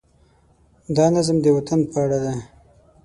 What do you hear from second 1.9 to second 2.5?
په اړه دی.